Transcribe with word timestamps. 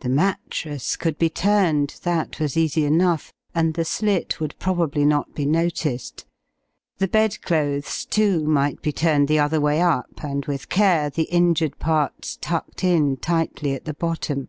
The 0.00 0.10
mattress 0.10 0.94
could 0.94 1.16
be 1.16 1.30
turned 1.30 1.98
that 2.02 2.38
was 2.38 2.54
easy 2.54 2.84
enough, 2.84 3.32
and 3.54 3.72
the 3.72 3.84
slit 3.86 4.40
would 4.40 4.54
probably 4.58 5.06
not 5.06 5.34
be 5.34 5.46
noticed. 5.46 6.26
The 6.98 7.08
bedclothes, 7.08 8.04
too, 8.04 8.44
might 8.46 8.82
be 8.82 8.92
turned 8.92 9.26
the 9.26 9.38
other 9.38 9.58
way 9.58 9.80
up, 9.80 10.22
and 10.22 10.44
with 10.44 10.68
care 10.68 11.08
the 11.08 11.22
injured 11.32 11.78
parts 11.78 12.36
tucked 12.42 12.84
in 12.84 13.16
tightly 13.16 13.72
at 13.72 13.86
the 13.86 13.94
bottom. 13.94 14.48